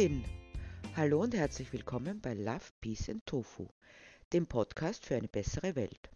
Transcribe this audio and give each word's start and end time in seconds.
Sinn. 0.00 0.24
Hallo 0.96 1.20
und 1.20 1.34
herzlich 1.34 1.74
willkommen 1.74 2.22
bei 2.22 2.32
Love, 2.32 2.64
Peace 2.80 3.10
and 3.10 3.26
Tofu, 3.26 3.68
dem 4.32 4.46
Podcast 4.46 5.04
für 5.04 5.14
eine 5.14 5.28
bessere 5.28 5.76
Welt. 5.76 6.08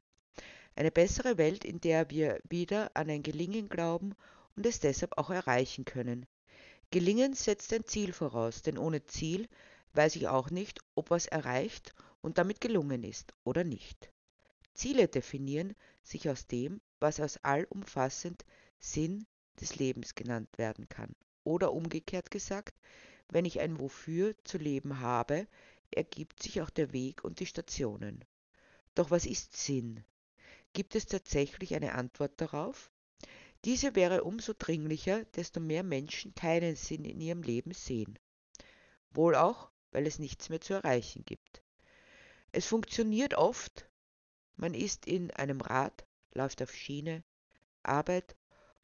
Eine 0.75 0.91
bessere 0.91 1.37
Welt, 1.37 1.67
in 1.67 1.83
der 1.83 2.08
wir 2.08 2.40
wieder 2.49 2.90
an 2.97 3.11
ein 3.11 3.22
Gelingen 3.22 3.69
glauben 3.69 4.15
und 4.57 4.65
es 4.65 4.81
deshalb 4.81 5.19
auch 5.19 5.29
erreichen 5.29 5.85
können. 5.85 6.25
Gelingen 6.90 7.35
setzt 7.35 7.75
ein 7.75 7.85
Ziel 7.85 8.15
voraus, 8.15 8.62
denn 8.62 8.79
ohne 8.79 9.04
Ziel 9.04 9.51
weiß 9.93 10.16
ich 10.16 10.29
auch 10.29 10.48
nicht, 10.48 10.80
ob 10.94 11.11
was 11.11 11.26
erreicht 11.26 11.94
und 12.22 12.39
damit 12.39 12.62
gelungen 12.62 13.03
ist 13.03 13.35
oder 13.44 13.65
nicht. 13.65 14.11
Ziele 14.72 15.08
definieren 15.08 15.76
sich 16.03 16.30
aus 16.30 16.47
dem, 16.47 16.80
was 17.01 17.21
als 17.21 17.37
allumfassend 17.45 18.47
Sinn 18.79 19.27
des 19.61 19.77
Lebens 19.77 20.15
genannt 20.15 20.57
werden 20.57 20.89
kann. 20.89 21.15
Oder 21.45 21.75
umgekehrt 21.75 22.30
gesagt, 22.30 22.75
wenn 23.28 23.45
ich 23.45 23.60
ein 23.60 23.78
Wofür 23.78 24.34
zu 24.45 24.59
leben 24.59 25.01
habe, 25.01 25.46
ergibt 25.91 26.42
sich 26.42 26.60
auch 26.60 26.70
der 26.70 26.92
Weg 26.92 27.24
und 27.24 27.41
die 27.41 27.47
Stationen. 27.47 28.24
Doch 28.95 29.10
was 29.10 29.27
ist 29.27 29.56
Sinn? 29.56 30.05
Gibt 30.73 30.95
es 30.95 31.06
tatsächlich 31.06 31.74
eine 31.74 31.95
Antwort 31.95 32.41
darauf? 32.41 32.91
Diese 33.64 33.95
wäre 33.95 34.24
umso 34.24 34.52
dringlicher, 34.59 35.24
desto 35.37 35.60
mehr 35.60 35.83
Menschen 35.83 36.34
keinen 36.34 36.77
Sinn 36.77 37.05
in 37.05 37.20
ihrem 37.20 37.42
Leben 37.42 37.73
sehen. 37.73 38.19
Wohl 39.10 39.34
auch, 39.36 39.70
weil 39.91 40.06
es 40.06 40.19
nichts 40.19 40.48
mehr 40.48 40.61
zu 40.61 40.75
erreichen 40.75 41.25
gibt. 41.25 41.62
Es 42.52 42.66
funktioniert 42.66 43.34
oft. 43.34 43.88
Man 44.56 44.75
ist 44.75 45.06
in 45.06 45.30
einem 45.30 45.61
Rad, 45.61 46.06
läuft 46.34 46.62
auf 46.62 46.75
Schiene, 46.75 47.25
Arbeit, 47.83 48.36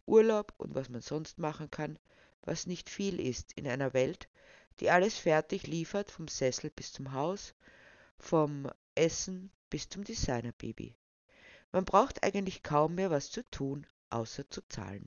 Urlaub 0.06 0.54
und 0.56 0.74
was 0.74 0.88
man 0.88 1.02
sonst 1.02 1.38
machen 1.38 1.70
kann, 1.70 1.98
was 2.42 2.66
nicht 2.66 2.90
viel 2.90 3.20
ist 3.20 3.52
in 3.52 3.66
einer 3.68 3.92
Welt, 3.92 4.28
die 4.80 4.90
alles 4.90 5.18
fertig 5.18 5.66
liefert, 5.66 6.10
vom 6.10 6.28
Sessel 6.28 6.70
bis 6.70 6.92
zum 6.92 7.12
Haus, 7.12 7.54
vom 8.18 8.70
Essen 8.94 9.50
bis 9.68 9.88
zum 9.88 10.04
Designerbaby. 10.04 10.94
Man 11.72 11.84
braucht 11.84 12.22
eigentlich 12.22 12.62
kaum 12.62 12.94
mehr 12.94 13.10
was 13.10 13.30
zu 13.30 13.48
tun, 13.50 13.86
außer 14.08 14.48
zu 14.50 14.62
zahlen. 14.68 15.06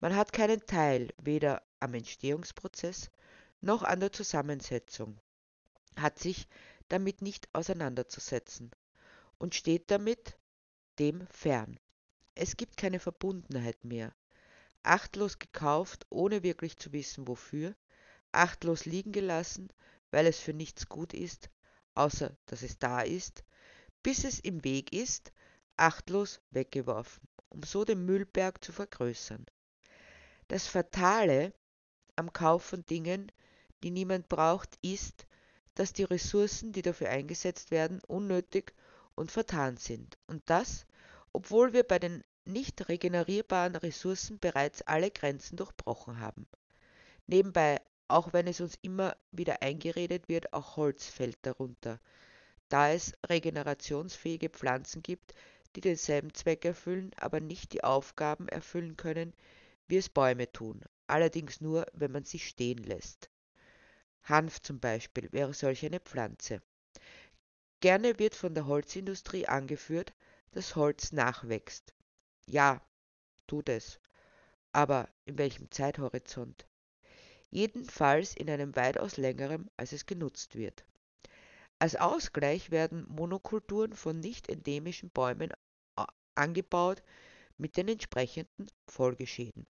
Man 0.00 0.16
hat 0.16 0.32
keinen 0.32 0.66
Teil 0.66 1.12
weder 1.22 1.62
am 1.80 1.94
Entstehungsprozess 1.94 3.10
noch 3.60 3.82
an 3.82 4.00
der 4.00 4.12
Zusammensetzung, 4.12 5.18
hat 5.96 6.18
sich 6.18 6.48
damit 6.88 7.22
nicht 7.22 7.48
auseinanderzusetzen 7.52 8.70
und 9.38 9.54
steht 9.54 9.90
damit 9.90 10.38
dem 10.98 11.26
fern. 11.28 11.78
Es 12.34 12.56
gibt 12.56 12.76
keine 12.76 13.00
Verbundenheit 13.00 13.84
mehr. 13.84 14.14
Achtlos 14.86 15.38
gekauft, 15.38 16.06
ohne 16.10 16.42
wirklich 16.42 16.76
zu 16.76 16.92
wissen 16.92 17.26
wofür, 17.26 17.74
achtlos 18.32 18.84
liegen 18.84 19.12
gelassen, 19.12 19.68
weil 20.10 20.26
es 20.26 20.38
für 20.38 20.54
nichts 20.54 20.88
gut 20.88 21.12
ist, 21.12 21.50
außer 21.94 22.36
dass 22.46 22.62
es 22.62 22.78
da 22.78 23.00
ist, 23.00 23.44
bis 24.02 24.24
es 24.24 24.38
im 24.40 24.62
Weg 24.64 24.92
ist, 24.92 25.32
achtlos 25.76 26.40
weggeworfen, 26.50 27.26
um 27.48 27.62
so 27.62 27.84
den 27.84 28.04
Müllberg 28.04 28.62
zu 28.64 28.72
vergrößern. 28.72 29.46
Das 30.48 30.66
Fatale 30.66 31.52
am 32.14 32.32
Kauf 32.32 32.64
von 32.64 32.84
Dingen, 32.86 33.32
die 33.82 33.90
niemand 33.90 34.28
braucht, 34.28 34.78
ist, 34.82 35.26
dass 35.74 35.92
die 35.92 36.04
Ressourcen, 36.04 36.72
die 36.72 36.82
dafür 36.82 37.10
eingesetzt 37.10 37.70
werden, 37.70 38.00
unnötig 38.06 38.74
und 39.14 39.30
vertan 39.30 39.76
sind. 39.76 40.16
Und 40.26 40.42
das, 40.46 40.86
obwohl 41.32 41.72
wir 41.72 41.82
bei 41.82 41.98
den 41.98 42.24
nicht 42.46 42.88
regenerierbaren 42.88 43.76
Ressourcen 43.76 44.38
bereits 44.38 44.82
alle 44.82 45.10
Grenzen 45.10 45.56
durchbrochen 45.56 46.20
haben. 46.20 46.46
Nebenbei, 47.26 47.80
auch 48.08 48.32
wenn 48.32 48.46
es 48.46 48.60
uns 48.60 48.78
immer 48.82 49.16
wieder 49.32 49.62
eingeredet 49.62 50.28
wird, 50.28 50.52
auch 50.52 50.76
Holz 50.76 51.06
fällt 51.06 51.38
darunter, 51.42 52.00
da 52.68 52.92
es 52.92 53.12
regenerationsfähige 53.28 54.48
Pflanzen 54.48 55.02
gibt, 55.02 55.34
die 55.74 55.80
denselben 55.80 56.32
Zweck 56.34 56.64
erfüllen, 56.64 57.10
aber 57.16 57.40
nicht 57.40 57.72
die 57.72 57.84
Aufgaben 57.84 58.48
erfüllen 58.48 58.96
können, 58.96 59.34
wie 59.88 59.96
es 59.96 60.08
Bäume 60.08 60.50
tun, 60.50 60.80
allerdings 61.06 61.60
nur, 61.60 61.86
wenn 61.92 62.12
man 62.12 62.24
sie 62.24 62.38
stehen 62.38 62.78
lässt. 62.78 63.30
Hanf 64.22 64.60
zum 64.60 64.80
Beispiel 64.80 65.30
wäre 65.32 65.54
solch 65.54 65.84
eine 65.84 66.00
Pflanze. 66.00 66.60
Gerne 67.80 68.18
wird 68.18 68.34
von 68.34 68.54
der 68.54 68.66
Holzindustrie 68.66 69.46
angeführt, 69.46 70.12
dass 70.52 70.74
Holz 70.74 71.12
nachwächst. 71.12 71.92
Ja, 72.48 72.80
tut 73.46 73.68
es. 73.68 73.98
Aber 74.72 75.08
in 75.24 75.38
welchem 75.38 75.70
Zeithorizont? 75.70 76.66
Jedenfalls 77.50 78.36
in 78.36 78.50
einem 78.50 78.76
weitaus 78.76 79.16
längerem, 79.16 79.68
als 79.76 79.92
es 79.92 80.06
genutzt 80.06 80.54
wird. 80.56 80.84
Als 81.78 81.96
Ausgleich 81.96 82.70
werden 82.70 83.06
Monokulturen 83.08 83.94
von 83.94 84.20
nicht 84.20 84.48
endemischen 84.48 85.10
Bäumen 85.10 85.52
angebaut 86.34 87.02
mit 87.58 87.76
den 87.76 87.88
entsprechenden 87.88 88.70
Folgeschäden. 88.86 89.66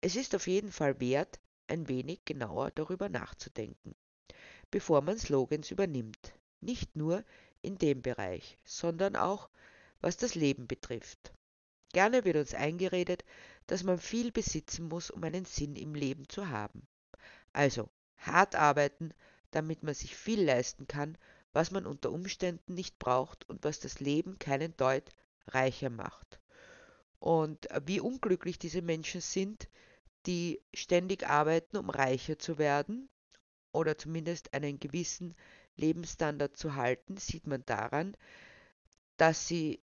Es 0.00 0.16
ist 0.16 0.34
auf 0.34 0.46
jeden 0.46 0.72
Fall 0.72 1.00
wert, 1.00 1.40
ein 1.66 1.88
wenig 1.88 2.24
genauer 2.24 2.70
darüber 2.72 3.08
nachzudenken, 3.08 3.94
bevor 4.70 5.02
man 5.02 5.18
Slogans 5.18 5.70
übernimmt. 5.70 6.34
Nicht 6.60 6.96
nur 6.96 7.24
in 7.62 7.78
dem 7.78 8.02
Bereich, 8.02 8.58
sondern 8.64 9.16
auch 9.16 9.50
was 10.00 10.16
das 10.16 10.34
Leben 10.34 10.66
betrifft. 10.66 11.32
Gerne 11.92 12.24
wird 12.24 12.36
uns 12.36 12.54
eingeredet, 12.54 13.24
dass 13.66 13.82
man 13.82 13.98
viel 13.98 14.30
besitzen 14.32 14.88
muss, 14.88 15.10
um 15.10 15.22
einen 15.24 15.44
Sinn 15.44 15.76
im 15.76 15.94
Leben 15.94 16.28
zu 16.28 16.48
haben. 16.48 16.86
Also 17.52 17.88
hart 18.16 18.54
arbeiten, 18.54 19.12
damit 19.50 19.82
man 19.82 19.94
sich 19.94 20.16
viel 20.16 20.44
leisten 20.44 20.86
kann, 20.86 21.18
was 21.52 21.70
man 21.70 21.86
unter 21.86 22.12
Umständen 22.12 22.74
nicht 22.74 22.98
braucht 22.98 23.48
und 23.48 23.64
was 23.64 23.80
das 23.80 23.98
Leben 23.98 24.38
keinen 24.38 24.76
Deut 24.76 25.10
reicher 25.48 25.90
macht. 25.90 26.40
Und 27.18 27.68
wie 27.84 28.00
unglücklich 28.00 28.58
diese 28.58 28.82
Menschen 28.82 29.20
sind, 29.20 29.68
die 30.26 30.60
ständig 30.72 31.26
arbeiten, 31.26 31.76
um 31.76 31.90
reicher 31.90 32.38
zu 32.38 32.58
werden 32.58 33.08
oder 33.72 33.98
zumindest 33.98 34.54
einen 34.54 34.78
gewissen 34.78 35.34
Lebensstandard 35.76 36.56
zu 36.56 36.74
halten, 36.76 37.16
sieht 37.16 37.46
man 37.46 37.64
daran, 37.66 38.16
dass 39.16 39.48
sie 39.48 39.82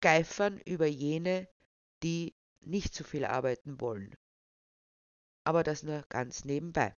geifern 0.00 0.60
über 0.64 0.86
jene, 0.86 1.48
die 2.02 2.34
nicht 2.60 2.94
so 2.94 3.04
viel 3.04 3.24
arbeiten 3.24 3.80
wollen. 3.80 4.14
Aber 5.44 5.62
das 5.62 5.82
nur 5.82 6.04
ganz 6.08 6.44
nebenbei. 6.44 6.94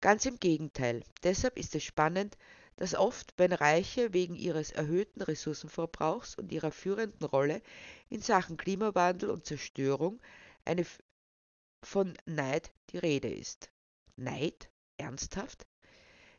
Ganz 0.00 0.26
im 0.26 0.38
Gegenteil. 0.38 1.02
Deshalb 1.22 1.58
ist 1.58 1.74
es 1.74 1.84
spannend, 1.84 2.36
dass 2.76 2.94
oft, 2.94 3.32
wenn 3.38 3.52
Reiche 3.52 4.12
wegen 4.12 4.34
ihres 4.34 4.70
erhöhten 4.70 5.22
Ressourcenverbrauchs 5.22 6.36
und 6.36 6.52
ihrer 6.52 6.70
führenden 6.70 7.26
Rolle 7.26 7.62
in 8.10 8.20
Sachen 8.20 8.56
Klimawandel 8.56 9.30
und 9.30 9.46
Zerstörung 9.46 10.20
eine 10.64 10.86
von 11.82 12.16
Neid 12.26 12.70
die 12.90 12.98
Rede 12.98 13.32
ist. 13.32 13.70
Neid? 14.16 14.70
Ernsthaft? 14.98 15.66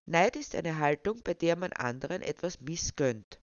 Neid 0.06 0.36
ist 0.36 0.56
eine 0.56 0.80
Haltung, 0.80 1.22
bei 1.24 1.34
der 1.34 1.56
man 1.56 1.74
anderen 1.74 2.22
etwas 2.22 2.62
missgönnt. 2.62 3.40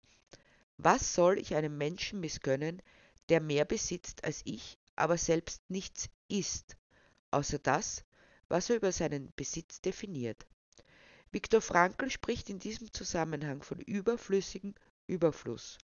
Was 0.83 1.13
soll 1.13 1.39
ich 1.39 1.55
einem 1.55 1.77
Menschen 1.77 2.21
missgönnen, 2.21 2.81
der 3.29 3.43
mehr 3.43 3.67
besitzt 3.67 4.25
als 4.25 4.41
ich, 4.47 4.79
aber 4.97 5.19
selbst 5.19 5.63
nichts 5.69 6.09
ist, 6.27 6.79
außer 7.31 7.59
das, 7.59 8.03
was 8.49 8.71
er 8.71 8.77
über 8.77 8.91
seinen 8.91 9.31
Besitz 9.37 9.83
definiert? 9.83 10.47
Viktor 11.33 11.61
Frankl 11.61 12.11
spricht 12.11 12.49
in 12.49 12.59
diesem 12.59 12.91
Zusammenhang 12.95 13.63
von 13.63 13.79
überflüssigem 13.81 14.75
Überfluss, 15.07 15.77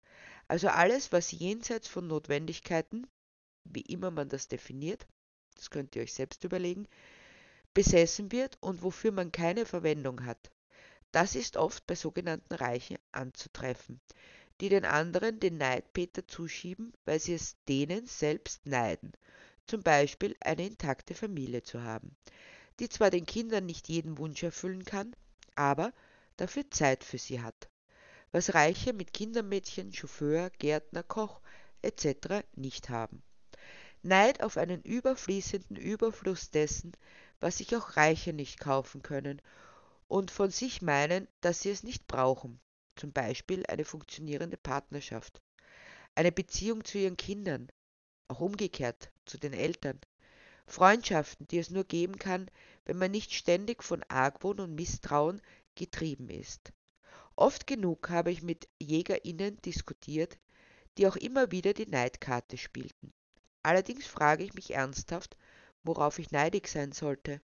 also 0.48 0.70
alles, 0.70 1.12
was 1.12 1.30
jenseits 1.32 1.90
von 1.90 2.08
Notwendigkeiten, 2.08 3.06
wie 3.66 3.82
immer 3.82 4.12
man 4.12 4.30
das 4.30 4.48
definiert, 4.48 5.06
das 5.56 5.72
könnt 5.72 5.94
ihr 5.98 6.04
euch 6.04 6.14
selbst 6.14 6.46
überlegen, 6.46 6.88
besessen 7.74 8.32
wird 8.32 8.58
und 8.62 8.82
wofür 8.82 9.12
man 9.12 9.34
keine 9.34 9.66
Verwendung 9.66 10.26
hat. 10.26 10.52
Das 11.12 11.36
ist 11.36 11.58
oft 11.58 11.86
bei 11.86 11.96
sogenannten 11.96 12.54
Reichen 12.54 12.98
anzutreffen, 13.12 14.00
die 14.62 14.70
den 14.70 14.86
anderen 14.86 15.40
den 15.40 15.58
Neidpeter 15.58 16.28
zuschieben, 16.28 16.94
weil 17.06 17.20
sie 17.20 17.34
es 17.34 17.58
denen 17.68 18.06
selbst 18.06 18.66
neiden, 18.66 19.12
zum 19.68 19.82
Beispiel 19.82 20.36
eine 20.40 20.66
intakte 20.66 21.14
Familie 21.14 21.64
zu 21.64 21.84
haben, 21.84 22.16
die 22.80 22.90
zwar 22.90 23.10
den 23.10 23.26
Kindern 23.26 23.66
nicht 23.66 23.90
jeden 23.90 24.18
Wunsch 24.18 24.44
erfüllen 24.44 24.86
kann, 24.86 25.16
aber 25.56 25.94
dafür 26.38 26.70
Zeit 26.72 27.04
für 27.04 27.18
sie 27.18 27.42
hat, 27.42 27.70
was 28.32 28.54
Reiche 28.54 28.94
mit 28.94 29.14
Kindermädchen, 29.14 29.94
Chauffeur, 29.94 30.50
Gärtner, 30.60 31.04
Koch 31.04 31.42
etc. 31.82 32.46
nicht 32.56 32.90
haben. 32.90 33.24
Neid 34.04 34.44
auf 34.44 34.58
einen 34.58 34.82
überfließenden 34.84 35.78
Überfluss 35.78 36.52
dessen, 36.52 36.92
was 37.40 37.58
sich 37.58 37.76
auch 37.76 37.98
Reiche 37.98 38.34
nicht 38.34 38.60
kaufen 38.60 39.02
können 39.02 39.42
und 40.08 40.32
von 40.32 40.52
sich 40.52 40.82
meinen, 40.82 41.28
dass 41.42 41.62
sie 41.62 41.72
es 41.72 41.84
nicht 41.84 42.08
brauchen, 42.08 42.60
zum 42.96 43.12
Beispiel 43.12 43.66
eine 43.68 43.86
funktionierende 43.86 44.58
Partnerschaft, 44.58 45.42
eine 46.16 46.32
Beziehung 46.32 46.84
zu 46.84 46.98
ihren 46.98 47.18
Kindern, 47.18 47.70
auch 48.28 48.40
umgekehrt 48.40 49.12
zu 49.26 49.38
den 49.38 49.54
Eltern, 49.54 50.00
Freundschaften, 50.68 51.48
die 51.48 51.60
es 51.60 51.70
nur 51.70 51.84
geben 51.84 52.18
kann, 52.18 52.50
wenn 52.86 52.98
man 52.98 53.12
nicht 53.12 53.34
ständig 53.34 53.84
von 53.84 54.04
Argwohn 54.08 54.60
und 54.60 54.76
Misstrauen 54.76 55.42
getrieben 55.76 56.30
ist. 56.30 56.72
Oft 57.36 57.68
genug 57.68 58.10
habe 58.10 58.32
ich 58.32 58.42
mit 58.42 58.68
JägerInnen 58.80 59.62
diskutiert, 59.62 60.40
die 60.98 61.08
auch 61.08 61.18
immer 61.18 61.52
wieder 61.52 61.74
die 61.74 61.88
Neidkarte 61.88 62.58
spielten. 62.58 63.14
Allerdings 63.62 64.06
frage 64.06 64.44
ich 64.44 64.54
mich 64.54 64.72
ernsthaft, 64.72 65.36
worauf 65.84 66.18
ich 66.20 66.32
neidig 66.32 66.68
sein 66.68 66.94
sollte. 66.94 67.42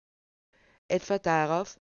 Etwa 0.87 1.19
darauf, 1.19 1.79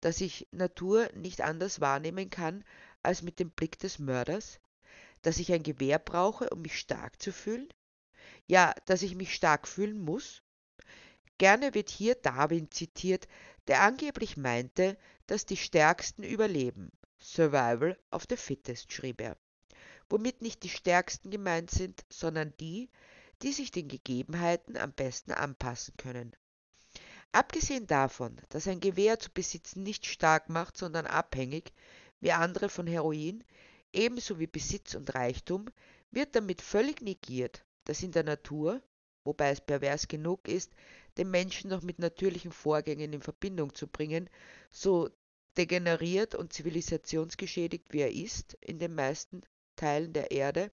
dass 0.00 0.20
ich 0.20 0.48
Natur 0.50 1.10
nicht 1.14 1.42
anders 1.42 1.80
wahrnehmen 1.80 2.30
kann 2.30 2.64
als 3.02 3.22
mit 3.22 3.38
dem 3.38 3.50
Blick 3.50 3.78
des 3.78 3.98
Mörders? 3.98 4.60
Dass 5.22 5.38
ich 5.38 5.52
ein 5.52 5.62
Gewehr 5.62 5.98
brauche, 5.98 6.50
um 6.50 6.62
mich 6.62 6.78
stark 6.78 7.20
zu 7.20 7.32
fühlen? 7.32 7.68
Ja, 8.46 8.74
dass 8.86 9.02
ich 9.02 9.14
mich 9.14 9.34
stark 9.34 9.68
fühlen 9.68 10.00
muss? 10.00 10.42
Gerne 11.38 11.74
wird 11.74 11.88
hier 11.88 12.14
Darwin 12.16 12.70
zitiert, 12.70 13.28
der 13.66 13.82
angeblich 13.82 14.36
meinte, 14.36 14.98
dass 15.26 15.46
die 15.46 15.56
Stärksten 15.56 16.22
überleben. 16.22 16.90
Survival 17.18 17.98
of 18.10 18.24
the 18.28 18.36
Fittest, 18.36 18.92
schrieb 18.92 19.20
er. 19.20 19.36
Womit 20.08 20.42
nicht 20.42 20.62
die 20.64 20.68
Stärksten 20.68 21.30
gemeint 21.30 21.70
sind, 21.70 22.04
sondern 22.08 22.52
die, 22.58 22.90
die 23.42 23.52
sich 23.52 23.70
den 23.70 23.88
Gegebenheiten 23.88 24.76
am 24.76 24.92
besten 24.92 25.32
anpassen 25.32 25.96
können. 25.96 26.34
Abgesehen 27.32 27.86
davon, 27.86 28.40
dass 28.48 28.66
ein 28.66 28.80
Gewehr 28.80 29.20
zu 29.20 29.30
besitzen 29.30 29.82
nicht 29.84 30.06
stark 30.06 30.48
macht, 30.48 30.76
sondern 30.76 31.06
abhängig, 31.06 31.72
wie 32.20 32.32
andere 32.32 32.68
von 32.68 32.86
Heroin, 32.86 33.44
ebenso 33.92 34.38
wie 34.38 34.46
Besitz 34.46 34.94
und 34.94 35.14
Reichtum, 35.14 35.66
wird 36.10 36.34
damit 36.34 36.60
völlig 36.60 37.00
negiert, 37.00 37.64
dass 37.84 38.02
in 38.02 38.12
der 38.12 38.24
Natur, 38.24 38.82
wobei 39.24 39.50
es 39.50 39.60
pervers 39.60 40.08
genug 40.08 40.48
ist, 40.48 40.72
den 41.16 41.30
Menschen 41.30 41.70
noch 41.70 41.82
mit 41.82 41.98
natürlichen 41.98 42.52
Vorgängen 42.52 43.12
in 43.12 43.22
Verbindung 43.22 43.74
zu 43.74 43.86
bringen, 43.86 44.28
so 44.70 45.10
degeneriert 45.56 46.34
und 46.34 46.52
zivilisationsgeschädigt 46.52 47.86
wie 47.90 48.00
er 48.00 48.12
ist 48.12 48.56
in 48.60 48.78
den 48.78 48.94
meisten 48.94 49.42
Teilen 49.76 50.12
der 50.12 50.30
Erde, 50.30 50.70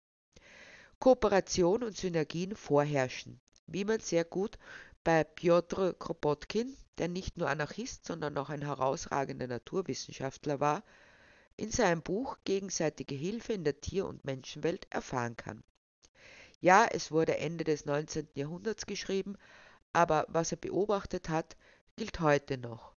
Kooperation 1.00 1.84
und 1.84 1.96
Synergien 1.96 2.56
vorherrschen, 2.56 3.40
wie 3.68 3.86
man 3.86 4.00
sehr 4.00 4.26
gut 4.26 4.58
bei 5.04 5.24
Piotr 5.24 5.94
Kropotkin, 5.94 6.76
der 6.98 7.08
nicht 7.08 7.38
nur 7.38 7.50
Anarchist, 7.50 8.06
sondern 8.06 8.38
auch 8.38 8.50
ein 8.50 8.64
herausragender 8.64 9.48
Naturwissenschaftler 9.48 10.60
war, 10.60 10.84
in 11.58 11.72
seinem 11.72 12.04
Buch 12.04 12.38
Gegenseitige 12.46 13.16
Hilfe 13.16 13.54
in 13.54 13.64
der 13.64 13.82
Tier- 13.82 14.08
und 14.08 14.24
Menschenwelt 14.24 14.88
erfahren 14.92 15.36
kann. 15.36 15.64
Ja, 16.62 16.86
es 16.86 17.12
wurde 17.12 17.38
Ende 17.38 17.64
des 17.64 17.86
19. 17.86 18.28
Jahrhunderts 18.36 18.86
geschrieben, 18.86 19.36
aber 19.92 20.26
was 20.30 20.52
er 20.52 20.58
beobachtet 20.58 21.30
hat, 21.30 21.58
gilt 21.96 22.20
heute 22.20 22.58
noch. 22.58 22.94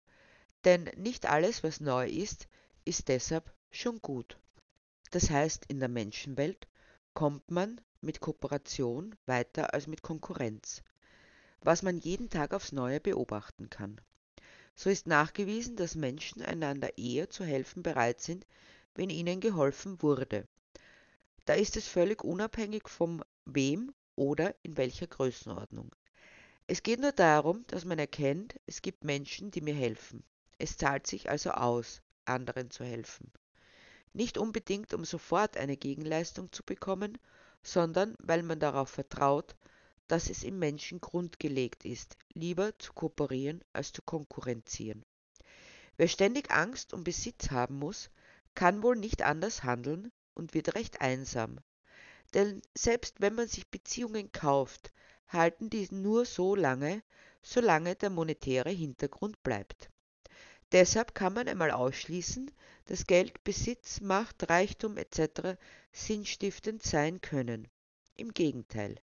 Denn 0.65 0.89
nicht 0.97 1.25
alles, 1.25 1.63
was 1.63 1.79
neu 1.79 2.07
ist, 2.07 2.47
ist 2.83 3.07
deshalb 3.07 3.51
schon 3.71 4.01
gut. 4.01 4.37
Das 5.11 5.29
heißt, 5.29 5.65
in 5.67 5.79
der 5.79 5.89
Menschenwelt 5.89 6.67
kommt 7.13 7.49
man 7.49 7.81
mit 8.01 8.19
Kooperation 8.19 9.15
weiter 9.25 9.73
als 9.73 9.87
mit 9.87 10.01
Konkurrenz, 10.01 10.83
was 11.61 11.81
man 11.81 11.97
jeden 11.97 12.29
Tag 12.29 12.53
aufs 12.53 12.71
Neue 12.71 12.99
beobachten 12.99 13.69
kann. 13.69 13.99
So 14.81 14.89
ist 14.89 15.07
nachgewiesen, 15.07 15.75
dass 15.75 15.95
Menschen 15.95 16.41
einander 16.41 16.97
eher 16.97 17.29
zu 17.29 17.43
helfen 17.43 17.83
bereit 17.83 18.21
sind, 18.21 18.45
wenn 18.95 19.09
ihnen 19.09 19.41
geholfen 19.41 20.01
wurde. 20.01 20.47
Da 21.43 21.55
ist 21.55 21.75
es 21.75 21.85
völlig 21.85 22.23
unabhängig 22.23 22.87
vom 22.87 23.21
wem 23.43 23.93
oder 24.15 24.55
in 24.63 24.77
welcher 24.77 25.07
Größenordnung. 25.07 25.93
Es 26.65 26.81
geht 26.81 27.01
nur 27.01 27.11
darum, 27.11 27.65
dass 27.67 27.83
man 27.83 27.99
erkennt, 27.99 28.57
es 28.67 28.81
gibt 28.81 29.03
Menschen, 29.03 29.51
die 29.51 29.59
mir 29.59 29.73
helfen. 29.73 30.23
Es 30.57 30.77
zahlt 30.77 31.07
sich 31.07 31.29
also 31.29 31.51
aus, 31.51 32.01
anderen 32.23 32.71
zu 32.71 32.85
helfen. 32.85 33.33
Nicht 34.13 34.37
unbedingt, 34.37 34.93
um 34.93 35.03
sofort 35.03 35.57
eine 35.57 35.75
Gegenleistung 35.75 36.53
zu 36.53 36.63
bekommen, 36.63 37.17
sondern 37.63 38.15
weil 38.19 38.43
man 38.43 38.61
darauf 38.61 38.89
vertraut, 38.89 39.57
dass 40.09 40.29
es 40.29 40.43
im 40.43 40.59
Menschen 40.59 40.99
grundgelegt 40.99 41.85
ist, 41.85 42.17
lieber 42.33 42.77
zu 42.79 42.91
kooperieren 42.93 43.63
als 43.71 43.93
zu 43.93 44.01
konkurrenzieren. 44.01 45.05
Wer 45.97 46.07
ständig 46.07 46.51
Angst 46.51 46.93
um 46.93 47.03
Besitz 47.03 47.51
haben 47.51 47.79
muss, 47.79 48.09
kann 48.55 48.83
wohl 48.83 48.95
nicht 48.95 49.21
anders 49.21 49.63
handeln 49.63 50.11
und 50.33 50.53
wird 50.53 50.75
recht 50.75 50.99
einsam. 50.99 51.59
Denn 52.33 52.61
selbst 52.75 53.21
wenn 53.21 53.35
man 53.35 53.47
sich 53.47 53.69
Beziehungen 53.69 54.31
kauft, 54.31 54.91
halten 55.27 55.69
die 55.69 55.87
nur 55.91 56.25
so 56.25 56.55
lange, 56.55 57.03
solange 57.41 57.95
der 57.95 58.09
monetäre 58.09 58.71
Hintergrund 58.71 59.41
bleibt. 59.43 59.89
Deshalb 60.71 61.13
kann 61.13 61.33
man 61.33 61.47
einmal 61.47 61.71
ausschließen, 61.71 62.51
dass 62.85 63.05
Geld, 63.05 63.43
Besitz, 63.43 64.01
Macht, 64.01 64.49
Reichtum 64.49 64.97
etc. 64.97 65.57
sinnstiftend 65.91 66.81
sein 66.83 67.21
können. 67.21 67.67
Im 68.15 68.33
Gegenteil. 68.33 68.99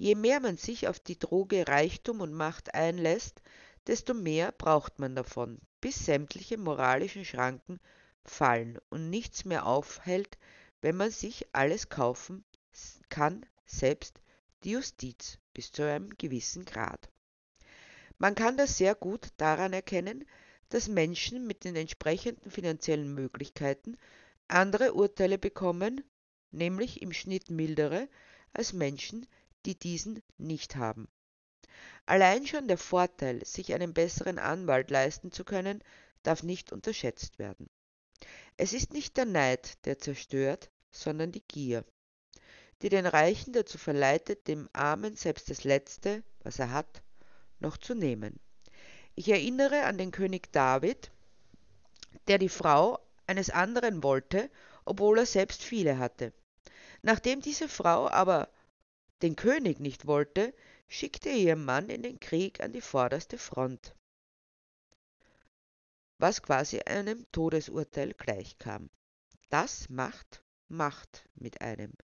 Je 0.00 0.14
mehr 0.14 0.38
man 0.38 0.56
sich 0.56 0.86
auf 0.86 1.00
die 1.00 1.18
Droge 1.18 1.66
Reichtum 1.66 2.20
und 2.20 2.32
Macht 2.32 2.72
einlässt, 2.72 3.42
desto 3.88 4.14
mehr 4.14 4.52
braucht 4.52 5.00
man 5.00 5.16
davon, 5.16 5.58
bis 5.80 6.06
sämtliche 6.06 6.56
moralischen 6.56 7.24
Schranken 7.24 7.80
fallen 8.24 8.78
und 8.90 9.10
nichts 9.10 9.44
mehr 9.44 9.66
aufhält, 9.66 10.38
wenn 10.82 10.96
man 10.96 11.10
sich 11.10 11.46
alles 11.52 11.88
kaufen 11.88 12.44
kann, 13.08 13.44
selbst 13.66 14.20
die 14.62 14.70
Justiz 14.70 15.38
bis 15.52 15.72
zu 15.72 15.82
einem 15.82 16.10
gewissen 16.16 16.64
Grad. 16.64 17.10
Man 18.18 18.36
kann 18.36 18.56
das 18.56 18.78
sehr 18.78 18.94
gut 18.94 19.28
daran 19.36 19.72
erkennen, 19.72 20.24
dass 20.68 20.86
Menschen 20.86 21.46
mit 21.46 21.64
den 21.64 21.74
entsprechenden 21.74 22.50
finanziellen 22.52 23.12
Möglichkeiten 23.14 23.96
andere 24.46 24.94
Urteile 24.94 25.38
bekommen, 25.38 26.04
nämlich 26.52 27.02
im 27.02 27.12
Schnitt 27.12 27.50
mildere, 27.50 28.08
als 28.52 28.72
Menschen, 28.72 29.26
die 29.66 29.78
diesen 29.78 30.22
nicht 30.36 30.76
haben. 30.76 31.08
Allein 32.06 32.46
schon 32.46 32.68
der 32.68 32.78
Vorteil, 32.78 33.44
sich 33.44 33.74
einen 33.74 33.92
besseren 33.92 34.38
Anwalt 34.38 34.90
leisten 34.90 35.30
zu 35.30 35.44
können, 35.44 35.82
darf 36.22 36.42
nicht 36.42 36.72
unterschätzt 36.72 37.38
werden. 37.38 37.68
Es 38.56 38.72
ist 38.72 38.92
nicht 38.92 39.16
der 39.16 39.26
Neid, 39.26 39.84
der 39.84 39.98
zerstört, 39.98 40.70
sondern 40.90 41.32
die 41.32 41.46
Gier, 41.46 41.84
die 42.82 42.88
den 42.88 43.06
Reichen 43.06 43.52
dazu 43.52 43.78
verleitet, 43.78 44.48
dem 44.48 44.68
Armen 44.72 45.16
selbst 45.16 45.50
das 45.50 45.64
Letzte, 45.64 46.22
was 46.42 46.58
er 46.58 46.72
hat, 46.72 47.02
noch 47.60 47.76
zu 47.76 47.94
nehmen. 47.94 48.40
Ich 49.14 49.28
erinnere 49.28 49.84
an 49.84 49.98
den 49.98 50.10
König 50.10 50.52
David, 50.52 51.10
der 52.28 52.38
die 52.38 52.48
Frau 52.48 52.98
eines 53.26 53.50
anderen 53.50 54.02
wollte, 54.02 54.50
obwohl 54.84 55.18
er 55.18 55.26
selbst 55.26 55.62
viele 55.62 55.98
hatte. 55.98 56.32
Nachdem 57.02 57.40
diese 57.40 57.68
Frau 57.68 58.08
aber 58.08 58.48
den 59.22 59.36
König 59.36 59.80
nicht 59.80 60.06
wollte, 60.06 60.54
schickte 60.88 61.28
er 61.28 61.36
ihren 61.36 61.64
Mann 61.64 61.88
in 61.90 62.02
den 62.02 62.20
Krieg 62.20 62.60
an 62.60 62.72
die 62.72 62.80
vorderste 62.80 63.38
Front, 63.38 63.94
was 66.18 66.42
quasi 66.42 66.80
einem 66.80 67.26
Todesurteil 67.32 68.14
gleichkam. 68.14 68.90
Das 69.50 69.88
macht 69.88 70.42
Macht 70.70 71.24
mit 71.34 71.62
einem. 71.62 71.94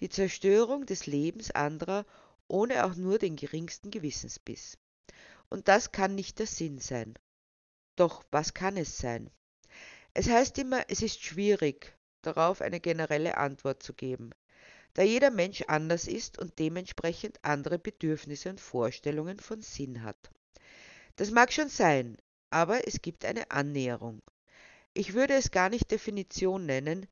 Die 0.00 0.10
Zerstörung 0.10 0.84
des 0.84 1.06
Lebens 1.06 1.50
anderer 1.50 2.04
ohne 2.48 2.84
auch 2.84 2.94
nur 2.96 3.18
den 3.18 3.36
geringsten 3.36 3.90
Gewissensbiss. 3.90 4.76
Und 5.48 5.68
das 5.68 5.90
kann 5.90 6.14
nicht 6.14 6.38
der 6.38 6.46
Sinn 6.46 6.78
sein. 6.78 7.14
Doch 7.96 8.22
was 8.30 8.52
kann 8.52 8.76
es 8.76 8.98
sein? 8.98 9.30
Es 10.12 10.28
heißt 10.28 10.58
immer, 10.58 10.84
es 10.88 11.00
ist 11.00 11.22
schwierig, 11.22 11.96
darauf 12.20 12.60
eine 12.60 12.80
generelle 12.80 13.38
Antwort 13.38 13.82
zu 13.82 13.94
geben 13.94 14.32
da 14.94 15.02
jeder 15.02 15.30
Mensch 15.30 15.62
anders 15.62 16.06
ist 16.06 16.38
und 16.38 16.58
dementsprechend 16.58 17.44
andere 17.44 17.78
Bedürfnisse 17.78 18.48
und 18.50 18.60
Vorstellungen 18.60 19.38
von 19.40 19.60
Sinn 19.60 20.02
hat. 20.02 20.30
Das 21.16 21.30
mag 21.30 21.52
schon 21.52 21.68
sein, 21.68 22.16
aber 22.50 22.86
es 22.86 23.02
gibt 23.02 23.24
eine 23.24 23.50
Annäherung. 23.50 24.22
Ich 24.94 25.14
würde 25.14 25.34
es 25.34 25.50
gar 25.50 25.68
nicht 25.68 25.90
Definition 25.90 26.66
nennen, 26.66 27.08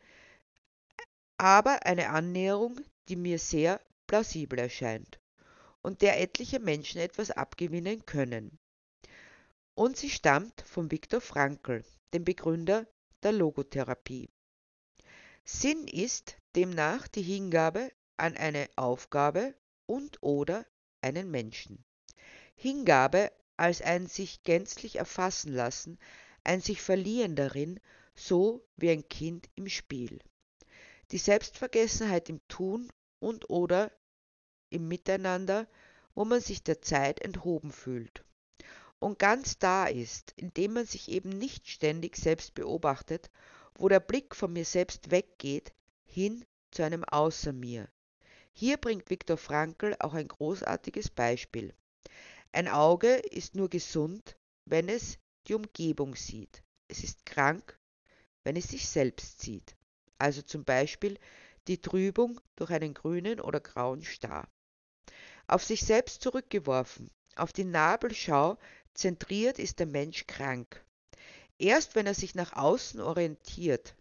aber 1.36 1.84
eine 1.84 2.10
Annäherung, 2.10 2.80
die 3.08 3.16
mir 3.16 3.38
sehr 3.38 3.80
plausibel 4.06 4.58
erscheint 4.60 5.18
und 5.82 6.00
der 6.02 6.20
etliche 6.20 6.60
Menschen 6.60 7.00
etwas 7.00 7.32
abgewinnen 7.32 8.06
können. 8.06 8.58
Und 9.74 9.96
sie 9.96 10.10
stammt 10.10 10.62
von 10.62 10.90
Viktor 10.90 11.20
Frankl, 11.20 11.84
dem 12.12 12.24
Begründer 12.24 12.86
der 13.22 13.32
Logotherapie. 13.32 14.28
Sinn 15.44 15.86
ist 15.88 16.36
demnach 16.54 17.08
die 17.08 17.22
Hingabe 17.22 17.90
an 18.16 18.36
eine 18.36 18.68
Aufgabe 18.76 19.54
und/oder 19.86 20.66
einen 21.00 21.30
Menschen. 21.30 21.84
Hingabe 22.54 23.32
als 23.56 23.82
ein 23.82 24.06
sich 24.06 24.42
gänzlich 24.44 24.96
erfassen 24.96 25.52
lassen, 25.52 25.98
ein 26.44 26.60
sich 26.60 26.80
verlieren 26.80 27.36
darin, 27.36 27.80
so 28.14 28.64
wie 28.76 28.90
ein 28.90 29.08
Kind 29.08 29.48
im 29.54 29.68
Spiel. 29.68 30.20
Die 31.10 31.18
Selbstvergessenheit 31.18 32.28
im 32.28 32.40
Tun 32.48 32.90
und/oder 33.20 33.90
im 34.70 34.88
Miteinander 34.88 35.68
wo 36.14 36.24
man 36.24 36.40
sich 36.40 36.62
der 36.62 36.82
Zeit 36.82 37.20
enthoben 37.20 37.72
fühlt 37.72 38.24
und 38.98 39.18
ganz 39.18 39.58
da 39.58 39.86
ist, 39.86 40.32
indem 40.36 40.74
man 40.74 40.86
sich 40.86 41.08
eben 41.08 41.30
nicht 41.30 41.68
ständig 41.68 42.16
selbst 42.16 42.54
beobachtet, 42.54 43.30
wo 43.74 43.88
der 43.88 44.00
Blick 44.00 44.34
von 44.36 44.52
mir 44.52 44.64
selbst 44.64 45.10
weggeht, 45.10 45.72
hin 46.04 46.44
zu 46.70 46.82
einem 46.82 47.04
Außer 47.04 47.52
mir. 47.52 47.88
Hier 48.52 48.76
bringt 48.76 49.08
Viktor 49.10 49.36
Frankl 49.36 49.96
auch 49.98 50.14
ein 50.14 50.28
großartiges 50.28 51.10
Beispiel. 51.10 51.74
Ein 52.52 52.68
Auge 52.68 53.14
ist 53.14 53.54
nur 53.54 53.70
gesund, 53.70 54.36
wenn 54.66 54.88
es 54.88 55.18
die 55.46 55.54
Umgebung 55.54 56.14
sieht. 56.14 56.62
Es 56.88 57.02
ist 57.02 57.24
krank, 57.24 57.78
wenn 58.44 58.56
es 58.56 58.68
sich 58.68 58.88
selbst 58.88 59.40
sieht. 59.40 59.74
Also 60.18 60.42
zum 60.42 60.64
Beispiel 60.64 61.18
die 61.66 61.80
Trübung 61.80 62.40
durch 62.56 62.70
einen 62.70 62.94
grünen 62.94 63.40
oder 63.40 63.60
grauen 63.60 64.02
Star. 64.02 64.48
Auf 65.46 65.64
sich 65.64 65.80
selbst 65.84 66.22
zurückgeworfen, 66.22 67.10
auf 67.36 67.52
die 67.52 67.64
Nabelschau 67.64 68.58
zentriert 68.94 69.58
ist 69.58 69.78
der 69.78 69.86
Mensch 69.86 70.26
krank. 70.26 70.84
Erst 71.58 71.94
wenn 71.94 72.06
er 72.06 72.14
sich 72.14 72.34
nach 72.34 72.54
außen 72.54 73.00
orientiert, 73.00 73.94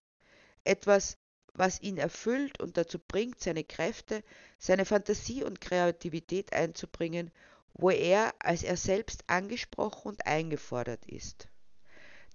etwas, 0.64 1.18
was 1.54 1.82
ihn 1.82 1.98
erfüllt 1.98 2.60
und 2.60 2.78
dazu 2.78 2.98
bringt, 2.98 3.40
seine 3.40 3.64
Kräfte, 3.64 4.24
seine 4.58 4.86
Fantasie 4.86 5.44
und 5.44 5.62
Kreativität 5.62 6.54
einzubringen, 6.54 7.32
wo 7.74 7.90
er 7.90 8.34
als 8.40 8.64
er 8.64 8.78
selbst 8.78 9.24
angesprochen 9.28 10.10
und 10.10 10.26
eingefordert 10.26 11.06
ist. 11.06 11.48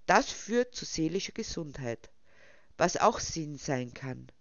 Das 0.05 0.31
führt 0.31 0.75
zu 0.75 0.85
seelischer 0.85 1.33
Gesundheit, 1.33 2.09
was 2.77 2.97
auch 2.97 3.19
Sinn 3.19 3.57
sein 3.57 3.93
kann. 3.93 4.31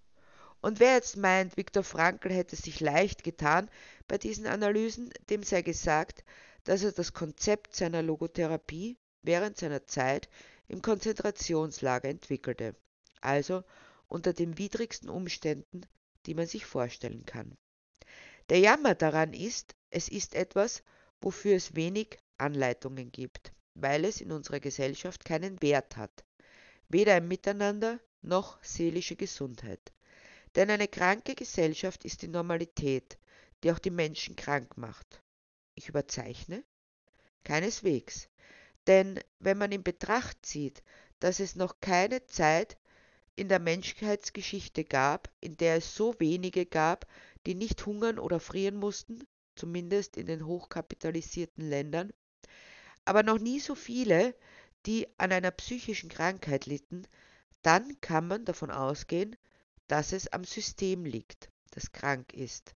Und 0.61 0.81
wer 0.81 0.95
jetzt 0.95 1.17
meint, 1.17 1.57
Viktor 1.57 1.83
Frankl 1.83 2.33
hätte 2.33 2.57
sich 2.57 2.81
leicht 2.81 3.25
getan 3.25 3.71
bei 4.09 4.19
diesen 4.19 4.47
Analysen, 4.47 5.13
dem 5.31 5.43
sei 5.43 5.63
gesagt, 5.63 6.25
dass 6.65 6.83
er 6.83 6.93
das 6.93 7.13
Konzept 7.13 7.77
seiner 7.77 8.03
Logotherapie 8.03 8.97
während 9.23 9.57
seiner 9.57 9.87
Zeit 9.87 10.29
im 10.69 10.83
Konzentrationslager 10.83 12.09
entwickelte, 12.09 12.75
also 13.21 13.65
unter 14.09 14.33
den 14.33 14.59
widrigsten 14.59 15.09
Umständen, 15.09 15.83
die 16.27 16.35
man 16.35 16.47
sich 16.47 16.67
vorstellen 16.67 17.25
kann. 17.25 17.57
Der 18.49 18.59
Jammer 18.61 18.95
daran 18.95 19.33
ist, 19.33 19.75
es 19.91 20.09
ist 20.09 20.35
etwas, 20.35 20.83
wofür 21.21 21.57
es 21.57 21.75
wenig 21.75 22.19
Anleitungen 22.39 23.11
gibt, 23.11 23.53
weil 23.75 24.05
es 24.05 24.21
in 24.21 24.33
unserer 24.33 24.61
Gesellschaft 24.61 25.25
keinen 25.25 25.61
Wert 25.63 25.97
hat, 25.97 26.25
weder 26.89 27.17
im 27.17 27.29
Miteinander 27.29 27.99
noch 28.23 28.63
seelische 28.63 29.17
Gesundheit. 29.17 29.93
Denn 30.55 30.71
eine 30.71 30.89
kranke 30.89 31.35
Gesellschaft 31.35 32.05
ist 32.05 32.23
die 32.23 32.29
Normalität, 32.29 33.19
die 33.63 33.73
auch 33.73 33.79
die 33.79 33.91
Menschen 33.91 34.37
krank 34.37 34.77
macht. 34.77 35.23
Ich 35.75 35.89
überzeichne? 35.89 36.65
Keineswegs. 37.45 38.29
Denn 38.87 39.21
wenn 39.39 39.59
man 39.59 39.73
in 39.73 39.83
Betracht 39.83 40.45
zieht, 40.45 40.83
dass 41.21 41.41
es 41.41 41.57
noch 41.57 41.81
keine 41.81 42.27
Zeit 42.27 42.77
in 43.35 43.49
der 43.49 43.59
Menschheitsgeschichte 43.59 44.85
gab, 44.85 45.31
in 45.41 45.57
der 45.57 45.77
es 45.77 45.95
so 45.95 46.15
wenige 46.19 46.67
gab, 46.67 47.07
die 47.47 47.55
nicht 47.55 47.85
hungern 47.87 48.19
oder 48.19 48.41
frieren 48.41 48.77
mussten, 48.77 49.27
zumindest 49.55 50.17
in 50.17 50.27
den 50.27 50.47
hochkapitalisierten 50.47 51.69
Ländern, 51.69 52.13
aber 53.05 53.23
noch 53.23 53.39
nie 53.39 53.61
so 53.61 53.75
viele, 53.75 54.35
die 54.87 55.07
an 55.19 55.33
einer 55.33 55.51
psychischen 55.51 56.09
Krankheit 56.09 56.67
litten, 56.67 57.07
dann 57.63 58.01
kann 58.01 58.29
man 58.29 58.45
davon 58.45 58.71
ausgehen, 58.71 59.37
dass 59.89 60.13
es 60.13 60.29
am 60.29 60.45
System 60.45 61.05
liegt, 61.05 61.51
das 61.73 61.93
krank 61.93 62.33
ist 62.33 62.77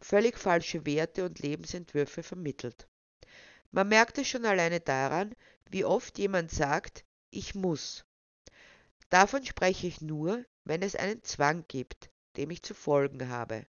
völlig 0.00 0.38
falsche 0.38 0.86
Werte 0.86 1.24
und 1.24 1.40
Lebensentwürfe 1.40 2.22
vermittelt. 2.22 2.88
Man 3.70 3.88
merkt 3.88 4.18
es 4.18 4.28
schon 4.28 4.44
alleine 4.44 4.80
daran, 4.80 5.34
wie 5.68 5.84
oft 5.84 6.18
jemand 6.18 6.50
sagt, 6.50 7.04
ich 7.30 7.54
muss. 7.54 8.04
Davon 9.08 9.44
spreche 9.44 9.86
ich 9.86 10.00
nur, 10.00 10.44
wenn 10.64 10.82
es 10.82 10.96
einen 10.96 11.22
Zwang 11.22 11.64
gibt, 11.68 12.10
dem 12.36 12.50
ich 12.50 12.62
zu 12.62 12.74
folgen 12.74 13.28
habe, 13.28 13.66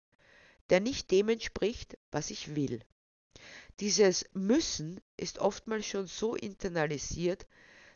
der 0.69 0.79
nicht 0.79 1.11
dem 1.11 1.29
entspricht, 1.29 1.97
was 2.11 2.29
ich 2.29 2.55
will. 2.55 2.81
Dieses 3.79 4.25
Müssen 4.33 4.99
ist 5.17 5.39
oftmals 5.39 5.85
schon 5.85 6.07
so 6.07 6.35
internalisiert, 6.35 7.47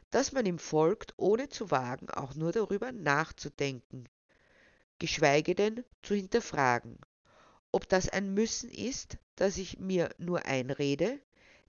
dass 0.09 0.31
man 0.31 0.45
ihm 0.45 0.59
folgt, 0.59 1.13
ohne 1.17 1.49
zu 1.49 1.71
wagen, 1.71 2.09
auch 2.09 2.35
nur 2.35 2.51
darüber 2.51 2.91
nachzudenken, 2.91 4.07
geschweige 4.99 5.55
denn 5.55 5.83
zu 6.01 6.15
hinterfragen 6.15 6.99
ob 7.73 7.89
das 7.89 8.07
ein 8.07 8.35
Müssen 8.35 8.69
ist, 8.69 9.17
das 9.35 9.57
ich 9.57 9.79
mir 9.79 10.13
nur 10.19 10.45
einrede, 10.45 11.19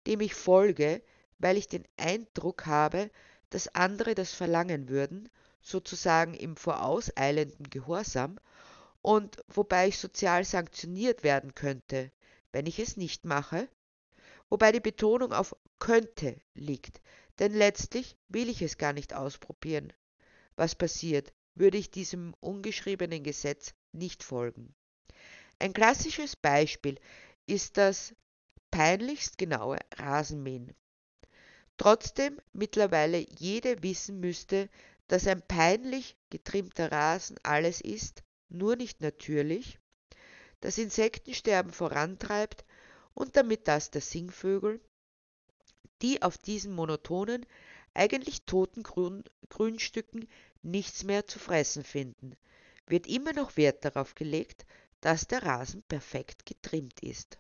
dem 0.06 0.20
ich 0.20 0.34
folge, 0.34 1.02
weil 1.38 1.56
ich 1.56 1.68
den 1.68 1.84
Eindruck 1.96 2.66
habe, 2.66 3.10
dass 3.50 3.74
andere 3.74 4.14
das 4.14 4.32
verlangen 4.32 4.88
würden, 4.88 5.28
sozusagen 5.60 6.34
im 6.34 6.56
vorauseilenden 6.56 7.70
Gehorsam, 7.70 8.38
und 9.02 9.36
wobei 9.48 9.88
ich 9.88 9.98
sozial 9.98 10.44
sanktioniert 10.44 11.24
werden 11.24 11.54
könnte, 11.54 12.10
wenn 12.52 12.66
ich 12.66 12.78
es 12.78 12.96
nicht 12.96 13.26
mache, 13.26 13.68
wobei 14.48 14.72
die 14.72 14.80
Betonung 14.80 15.32
auf 15.32 15.54
könnte 15.78 16.40
liegt, 16.54 17.02
denn 17.38 17.52
letztlich 17.52 18.16
will 18.28 18.48
ich 18.48 18.62
es 18.62 18.78
gar 18.78 18.94
nicht 18.94 19.12
ausprobieren. 19.12 19.92
Was 20.56 20.74
passiert, 20.74 21.32
würde 21.54 21.76
ich 21.76 21.90
diesem 21.90 22.34
ungeschriebenen 22.40 23.22
Gesetz 23.22 23.74
nicht 23.92 24.22
folgen. 24.22 24.74
Ein 25.58 25.72
klassisches 25.72 26.36
Beispiel 26.36 26.98
ist 27.46 27.76
das 27.76 28.14
peinlichst 28.74 29.38
genaue 29.38 29.78
Rasenmähen. 29.98 30.74
Trotzdem 31.76 32.40
mittlerweile 32.52 33.24
jede 33.38 33.84
wissen 33.84 34.18
müsste, 34.18 34.68
dass 35.06 35.28
ein 35.28 35.42
peinlich 35.42 36.16
getrimmter 36.30 36.90
Rasen 36.90 37.36
alles 37.44 37.80
ist, 37.80 38.24
nur 38.48 38.74
nicht 38.74 39.00
natürlich, 39.00 39.78
das 40.60 40.78
Insektensterben 40.78 41.72
vorantreibt 41.72 42.64
und 43.14 43.36
damit 43.36 43.68
das 43.68 43.92
der 43.92 44.00
Singvögel, 44.00 44.80
die 46.02 46.22
auf 46.22 46.36
diesen 46.36 46.74
monotonen, 46.74 47.46
eigentlich 47.92 48.42
toten 48.42 48.82
Grün 48.82 49.22
Grünstücken 49.50 50.26
nichts 50.62 51.04
mehr 51.04 51.28
zu 51.28 51.38
fressen 51.38 51.84
finden, 51.84 52.34
wird 52.88 53.06
immer 53.06 53.34
noch 53.34 53.56
Wert 53.56 53.84
darauf 53.84 54.16
gelegt, 54.16 54.66
dass 55.00 55.28
der 55.28 55.44
Rasen 55.44 55.84
perfekt 55.84 56.44
getrimmt 56.44 56.98
ist. 57.04 57.38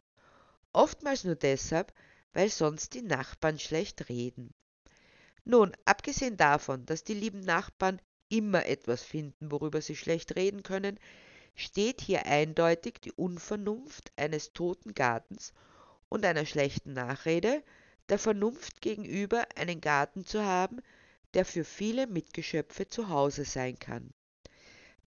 Oftmals 0.74 1.24
nur 1.24 1.36
deshalb, 1.36 1.94
weil 2.32 2.50
sonst 2.50 2.94
die 2.94 3.02
Nachbarn 3.02 3.58
schlecht 3.58 4.08
reden. 4.08 4.52
Nun, 5.44 5.72
abgesehen 5.84 6.36
davon, 6.36 6.84
dass 6.84 7.04
die 7.04 7.14
lieben 7.14 7.40
Nachbarn 7.40 8.02
immer 8.28 8.66
etwas 8.66 9.02
finden, 9.02 9.52
worüber 9.52 9.80
sie 9.80 9.94
schlecht 9.94 10.34
reden 10.34 10.64
können, 10.64 10.98
steht 11.54 12.00
hier 12.00 12.26
eindeutig 12.26 13.00
die 13.00 13.12
Unvernunft 13.12 14.12
eines 14.16 14.52
toten 14.52 14.94
Gartens 14.94 15.52
und 16.08 16.24
einer 16.24 16.44
schlechten 16.44 16.92
Nachrede 16.92 17.62
der 18.08 18.18
Vernunft 18.18 18.80
gegenüber, 18.80 19.46
einen 19.54 19.80
Garten 19.80 20.26
zu 20.26 20.44
haben, 20.44 20.80
der 21.34 21.44
für 21.44 21.64
viele 21.64 22.08
Mitgeschöpfe 22.08 22.88
zu 22.88 23.08
Hause 23.08 23.44
sein 23.44 23.78
kann. 23.78 24.12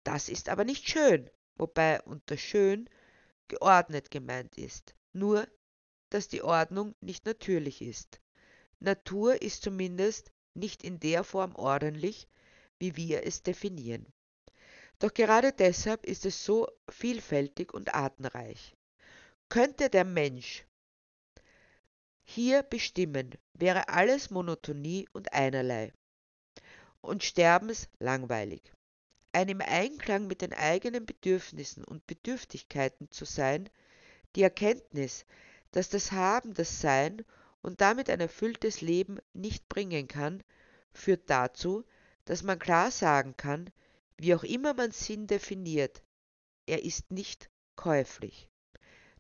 Das 0.05 0.29
ist 0.29 0.49
aber 0.49 0.65
nicht 0.65 0.89
schön, 0.89 1.29
wobei 1.57 2.01
unter 2.03 2.37
schön 2.37 2.89
geordnet 3.49 4.11
gemeint 4.11 4.57
ist, 4.57 4.95
nur 5.13 5.49
dass 6.17 6.29
die 6.29 6.41
Ordnung 6.41 6.95
nicht 7.03 7.27
natürlich 7.27 7.83
ist. 7.83 8.23
Natur 8.81 9.43
ist 9.43 9.63
zumindest 9.63 10.33
nicht 10.55 10.83
in 10.83 10.99
der 10.99 11.25
Form 11.25 11.55
ordentlich, 11.55 12.27
wie 12.79 12.97
wir 12.97 13.27
es 13.27 13.43
definieren. 13.43 14.07
Doch 14.99 15.13
gerade 15.13 15.53
deshalb 15.53 16.07
ist 16.07 16.25
es 16.25 16.43
so 16.43 16.69
vielfältig 16.89 17.75
und 17.75 17.95
artenreich. 17.95 18.75
Könnte 19.51 19.91
der 19.91 20.07
Mensch 20.07 20.65
hier 22.25 22.63
bestimmen, 22.63 23.35
wäre 23.53 23.91
alles 23.91 24.31
Monotonie 24.31 25.07
und 25.13 25.35
einerlei 25.35 25.93
und 27.03 27.25
Sterbens 27.25 27.91
langweilig 27.99 28.73
ein 29.33 29.51
im 29.51 29.61
Einklang 29.61 30.27
mit 30.29 30.41
den 30.41 30.55
eigenen 30.55 31.05
Bedürfnissen 31.05 31.85
und 31.85 32.07
Bedürftigkeiten 32.07 33.11
zu 33.11 33.27
sein, 33.27 33.69
die 34.35 34.43
Erkenntnis, 34.43 35.27
dass 35.77 35.91
das 35.91 36.11
Haben 36.11 36.55
das 36.55 36.81
Sein 36.81 37.23
und 37.61 37.83
damit 37.83 38.09
ein 38.09 38.21
erfülltes 38.21 38.81
Leben 38.81 39.19
nicht 39.35 39.69
bringen 39.69 40.09
kann, 40.09 40.43
führt 40.95 41.29
dazu, 41.29 41.85
dass 42.25 42.43
man 42.43 42.59
klar 42.59 42.91
sagen 42.91 43.37
kann, 43.37 43.69
wie 44.17 44.35
auch 44.35 44.43
immer 44.43 44.73
man 44.73 44.91
Sinn 44.93 45.27
definiert, 45.27 46.03
er 46.65 46.83
ist 46.83 47.11
nicht 47.11 47.51
käuflich. 47.77 48.49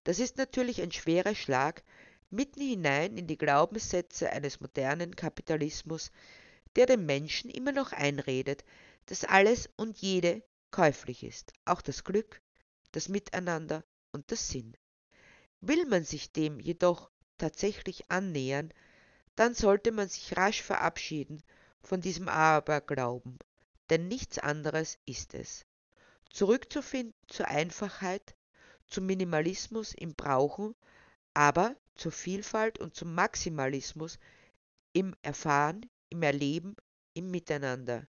Das 0.03 0.19
ist 0.19 0.39
natürlich 0.39 0.81
ein 0.81 0.93
schwerer 0.93 1.35
Schlag 1.35 1.85
mitten 2.31 2.63
hinein 2.63 3.19
in 3.19 3.27
die 3.27 3.37
Glaubenssätze 3.37 4.31
eines 4.31 4.59
modernen 4.59 5.15
Kapitalismus, 5.15 6.11
der 6.75 6.87
dem 6.87 7.05
Menschen 7.05 7.51
immer 7.51 7.73
noch 7.73 7.93
einredet, 7.93 8.65
dass 9.05 9.25
alles 9.25 9.69
und 9.77 9.99
jede 9.99 10.43
käuflich 10.71 11.23
ist, 11.23 11.53
auch 11.67 11.83
das 11.83 12.03
Glück, 12.03 12.41
das 12.93 13.11
Miteinander 13.11 13.85
und 14.13 14.33
das 14.33 14.49
Sinn. 14.49 14.75
Will 15.61 15.87
man 15.87 16.05
sich 16.05 16.33
dem 16.33 16.61
jedoch 16.61 17.11
tatsächlich 17.39 18.11
annähern, 18.11 18.73
dann 19.37 19.55
sollte 19.55 19.93
man 19.93 20.09
sich 20.09 20.37
rasch 20.37 20.63
verabschieden 20.63 21.43
von 21.83 22.01
diesem 22.01 22.29
Aberglauben, 22.29 23.39
denn 23.91 24.09
nichts 24.09 24.39
anderes 24.39 24.99
ist 25.07 25.35
es. 25.35 25.67
Zurückzufinden 26.31 27.15
zur 27.29 27.49
Einfachheit, 27.49 28.37
zum 28.87 29.07
Minimalismus 29.07 29.95
im 29.95 30.15
Brauchen, 30.15 30.75
aber 31.35 31.77
zur 31.95 32.13
Vielfalt 32.13 32.79
und 32.79 32.95
zum 32.95 33.15
Maximalismus 33.15 34.19
im 34.93 35.15
Erfahren, 35.23 35.89
im 36.09 36.23
Erleben, 36.23 36.77
im 37.15 37.31
Miteinander, 37.31 38.07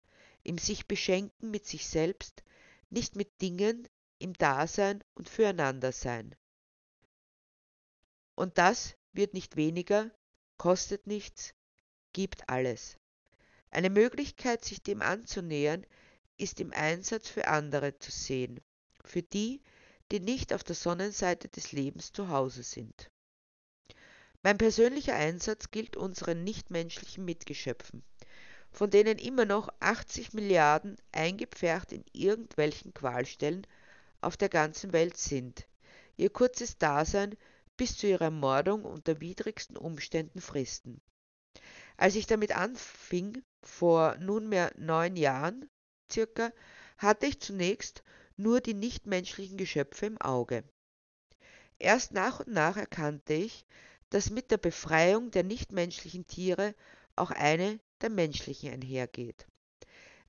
im 0.43 0.59
sich 0.59 0.87
beschenken 0.87 1.51
mit 1.51 1.67
sich 1.67 1.89
selbst, 1.89 2.43
nicht 2.91 3.17
mit 3.17 3.41
Dingen, 3.41 3.89
im 4.19 4.35
Dasein 4.35 5.03
und 5.15 5.29
füreinander 5.29 5.93
sein. 5.93 6.35
Und 8.41 8.57
das 8.57 8.95
wird 9.13 9.35
nicht 9.35 9.57
weniger, 9.57 10.11
kostet 10.57 11.07
nichts, 11.07 11.53
gibt 12.15 12.49
alles. 12.49 12.97
Eine 13.71 13.91
Möglichkeit, 13.91 14.65
sich 14.65 14.83
dem 14.83 15.03
anzunähern, 15.03 15.85
ist 16.39 16.59
im 16.59 16.73
Einsatz 16.73 17.29
für 17.29 17.49
andere 17.49 17.99
zu 17.99 18.11
sehen, 18.11 18.59
für 19.05 19.23
die, 19.23 19.61
die 20.11 20.21
nicht 20.21 20.55
auf 20.55 20.65
der 20.65 20.75
Sonnenseite 20.75 21.51
des 21.51 21.73
Lebens 21.73 22.15
zu 22.15 22.31
Hause 22.31 22.63
sind. 22.63 23.11
Mein 24.43 24.57
persönlicher 24.57 25.17
Einsatz 25.17 25.71
gilt 25.71 25.99
unseren 25.99 26.43
nichtmenschlichen 26.43 27.27
Mitgeschöpfen, 27.27 28.03
von 28.71 28.89
denen 28.89 29.19
immer 29.19 29.45
noch 29.45 29.69
80 29.81 30.33
Milliarden 30.33 30.97
eingepfercht 31.13 31.93
in 31.93 32.07
irgendwelchen 32.15 32.95
Qualstellen 32.95 33.67
auf 34.23 34.39
der 34.39 34.49
ganzen 34.49 34.95
Welt 34.95 35.19
sind, 35.19 35.67
ihr 36.17 36.31
kurzes 36.31 36.79
Dasein 36.79 37.37
bis 37.81 37.97
zu 37.97 38.07
ihrer 38.07 38.27
Ermordung 38.27 38.85
unter 38.85 39.23
widrigsten 39.23 39.75
Umständen 39.75 40.43
fristen. 40.43 41.01
Als 41.97 42.15
ich 42.15 42.27
damit 42.27 42.55
anfing, 42.55 43.43
vor 43.63 44.19
nunmehr 44.19 44.71
neun 44.77 45.17
Jahren 45.17 45.67
circa, 46.13 46.53
hatte 46.99 47.25
ich 47.25 47.41
zunächst 47.41 48.03
nur 48.37 48.61
die 48.61 48.75
nichtmenschlichen 48.75 49.57
Geschöpfe 49.57 50.05
im 50.05 50.21
Auge. 50.21 50.63
Erst 51.79 52.13
nach 52.13 52.41
und 52.41 52.49
nach 52.49 52.77
erkannte 52.77 53.33
ich, 53.33 53.65
dass 54.11 54.29
mit 54.29 54.51
der 54.51 54.59
Befreiung 54.59 55.31
der 55.31 55.45
nichtmenschlichen 55.45 56.27
Tiere 56.27 56.75
auch 57.17 57.31
eine 57.31 57.81
der 58.03 58.11
menschlichen 58.11 58.75
einhergeht. 58.75 59.47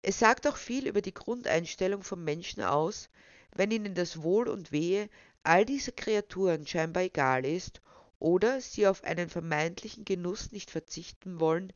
Es 0.02 0.20
sagt 0.20 0.48
auch 0.48 0.56
viel 0.56 0.88
über 0.88 1.02
die 1.02 1.14
Grundeinstellung 1.14 2.02
von 2.02 2.24
Menschen 2.24 2.64
aus, 2.64 3.10
wenn 3.54 3.72
ihnen 3.72 3.94
das 3.94 4.24
Wohl 4.24 4.48
und 4.48 4.72
Wehe 4.72 5.10
all 5.44 5.66
dieser 5.66 5.92
Kreaturen 5.92 6.66
scheinbar 6.68 7.04
egal 7.04 7.46
ist 7.46 7.82
oder 8.20 8.62
sie 8.62 8.88
auf 8.88 9.04
einen 9.04 9.30
vermeintlichen 9.30 10.06
Genuss 10.06 10.52
nicht 10.52 10.72
verzichten 10.72 11.40
wollen, 11.40 11.74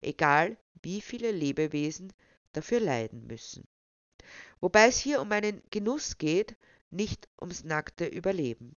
egal 0.00 0.56
wie 0.82 1.00
viele 1.00 1.32
Lebewesen 1.32 2.12
dafür 2.52 2.80
leiden 2.80 3.26
müssen. 3.26 3.66
Wobei 4.60 4.88
es 4.88 4.98
hier 4.98 5.20
um 5.20 5.30
einen 5.32 5.62
Genuss 5.70 6.18
geht, 6.18 6.56
nicht 6.90 7.28
ums 7.40 7.64
nackte 7.64 8.06
Überleben. 8.06 8.76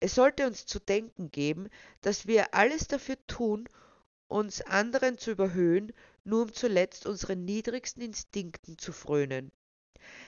Es 0.00 0.14
sollte 0.14 0.46
uns 0.46 0.64
zu 0.66 0.78
denken 0.78 1.30
geben, 1.30 1.68
dass 2.00 2.26
wir 2.26 2.54
alles 2.54 2.86
dafür 2.86 3.16
tun, 3.26 3.68
uns 4.28 4.60
anderen 4.60 5.18
zu 5.18 5.32
überhöhen, 5.32 5.92
nur 6.24 6.42
um 6.42 6.52
zuletzt 6.52 7.06
unseren 7.06 7.44
niedrigsten 7.44 8.02
Instinkten 8.02 8.78
zu 8.78 8.92
frönen. 8.92 9.50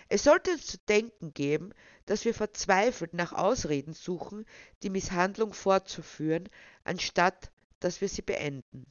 Es 0.08 0.24
sollte 0.24 0.52
uns 0.52 0.66
zu 0.66 0.78
denken 0.78 1.32
geben, 1.34 1.72
dass 2.10 2.24
wir 2.24 2.34
verzweifelt 2.34 3.14
nach 3.14 3.32
Ausreden 3.32 3.94
suchen, 3.94 4.44
die 4.82 4.90
Misshandlung 4.90 5.52
fortzuführen, 5.52 6.48
anstatt 6.82 7.52
dass 7.78 8.00
wir 8.00 8.08
sie 8.08 8.22
beenden. 8.22 8.90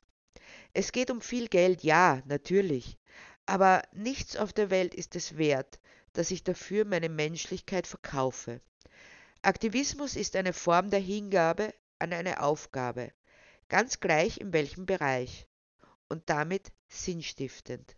Es 0.71 0.93
geht 0.93 1.11
um 1.11 1.19
viel 1.19 1.49
Geld, 1.49 1.83
ja, 1.83 2.21
natürlich, 2.27 2.97
aber 3.45 3.81
nichts 3.91 4.37
auf 4.37 4.53
der 4.53 4.69
Welt 4.69 4.95
ist 4.95 5.17
es 5.17 5.37
wert, 5.37 5.81
dass 6.13 6.31
ich 6.31 6.45
dafür 6.45 6.85
meine 6.85 7.09
Menschlichkeit 7.09 7.87
verkaufe. 7.87 8.61
Aktivismus 9.41 10.15
ist 10.15 10.37
eine 10.37 10.53
Form 10.53 10.89
der 10.89 11.01
Hingabe 11.01 11.73
an 11.99 12.13
eine 12.13 12.41
Aufgabe, 12.41 13.11
ganz 13.67 13.99
gleich 13.99 14.39
in 14.39 14.53
welchem 14.53 14.85
Bereich, 14.85 15.45
und 16.07 16.29
damit 16.29 16.71
sinnstiftend 16.87 17.97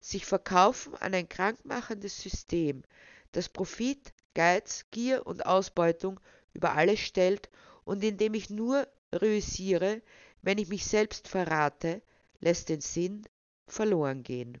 sich 0.00 0.26
verkaufen 0.26 0.96
an 0.96 1.14
ein 1.14 1.28
krankmachendes 1.28 2.20
System, 2.20 2.82
das 3.30 3.48
Profit, 3.48 4.12
Geiz, 4.36 4.84
Gier 4.90 5.26
und 5.26 5.46
Ausbeutung 5.46 6.20
über 6.52 6.74
alles 6.74 7.00
stellt 7.00 7.48
und 7.84 8.04
in 8.04 8.18
dem 8.18 8.34
ich 8.34 8.50
nur 8.50 8.86
reüssiere, 9.10 10.02
wenn 10.42 10.58
ich 10.58 10.68
mich 10.68 10.84
selbst 10.84 11.26
verrate, 11.26 12.02
lässt 12.40 12.68
den 12.68 12.82
Sinn 12.82 13.26
verloren 13.66 14.22
gehen. 14.22 14.60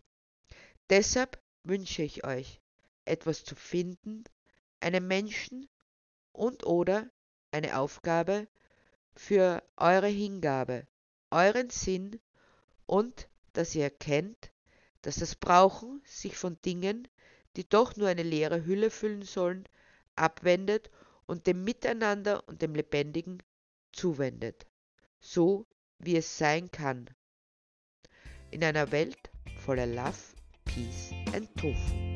Deshalb 0.88 1.38
wünsche 1.62 2.02
ich 2.02 2.24
euch, 2.24 2.62
etwas 3.04 3.44
zu 3.44 3.54
finden, 3.54 4.24
einen 4.80 5.06
Menschen 5.06 5.68
und 6.32 6.64
oder 6.64 7.10
eine 7.50 7.78
Aufgabe 7.78 8.48
für 9.14 9.62
eure 9.76 10.08
Hingabe, 10.08 10.86
euren 11.30 11.68
Sinn 11.68 12.18
und 12.86 13.28
dass 13.52 13.74
ihr 13.74 13.84
erkennt, 13.84 14.50
dass 15.02 15.16
das 15.16 15.34
Brauchen 15.34 16.02
sich 16.06 16.34
von 16.34 16.56
Dingen, 16.64 17.06
die 17.56 17.68
doch 17.68 17.96
nur 17.96 18.08
eine 18.08 18.22
leere 18.22 18.64
Hülle 18.64 18.90
füllen 18.90 19.22
sollen, 19.22 19.64
abwendet 20.14 20.90
und 21.26 21.46
dem 21.46 21.64
Miteinander 21.64 22.46
und 22.48 22.62
dem 22.62 22.74
Lebendigen 22.74 23.42
zuwendet, 23.92 24.66
so 25.20 25.66
wie 25.98 26.16
es 26.16 26.38
sein 26.38 26.70
kann. 26.70 27.08
In 28.50 28.62
einer 28.62 28.92
Welt 28.92 29.30
voller 29.58 29.86
Love, 29.86 30.36
Peace 30.64 31.12
and 31.34 31.48
Tofu. 31.56 32.15